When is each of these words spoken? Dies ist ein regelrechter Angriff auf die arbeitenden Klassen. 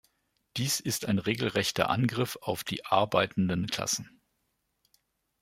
Dies 0.57 0.79
ist 0.79 1.05
ein 1.05 1.19
regelrechter 1.19 1.91
Angriff 1.91 2.35
auf 2.41 2.63
die 2.63 2.83
arbeitenden 2.87 3.67
Klassen. 3.67 4.19